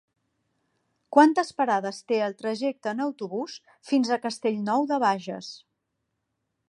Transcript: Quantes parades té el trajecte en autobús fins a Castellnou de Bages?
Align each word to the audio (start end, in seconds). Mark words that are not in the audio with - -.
Quantes 1.17 1.51
parades 1.59 1.99
té 2.11 2.17
el 2.27 2.33
trajecte 2.39 2.93
en 2.95 3.03
autobús 3.05 3.59
fins 3.91 4.09
a 4.09 4.19
Castellnou 4.25 4.89
de 4.93 4.99
Bages? 5.05 5.53